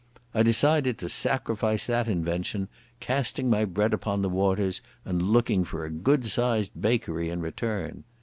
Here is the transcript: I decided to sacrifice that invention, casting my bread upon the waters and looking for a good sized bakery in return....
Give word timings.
I 0.33 0.41
decided 0.41 0.97
to 0.97 1.09
sacrifice 1.09 1.85
that 1.85 2.07
invention, 2.07 2.69
casting 2.99 3.51
my 3.51 3.65
bread 3.65 3.93
upon 3.93 4.23
the 4.23 4.29
waters 4.29 4.81
and 5.05 5.21
looking 5.21 5.63
for 5.63 5.85
a 5.85 5.91
good 5.91 6.25
sized 6.25 6.71
bakery 6.81 7.29
in 7.29 7.39
return.... 7.39 8.03